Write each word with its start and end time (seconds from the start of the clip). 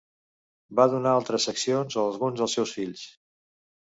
Va 0.79 0.85
donar 0.93 1.11
altres 1.17 1.45
seccions 1.49 1.97
a 2.01 2.05
alguns 2.11 2.41
del 2.45 2.51
seus 2.53 2.75
fills. 2.79 3.07